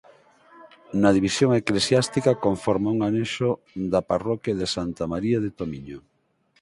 Na 1.01 1.09
división 1.17 1.49
eclesiástica 1.61 2.31
conforma 2.45 2.93
un 2.95 2.99
anexo 3.09 3.49
da 3.93 4.01
parroquia 4.11 4.53
de 4.59 4.67
Santa 4.75 5.03
María 5.13 5.37
de 5.45 5.51
Tomiño. 5.59 5.99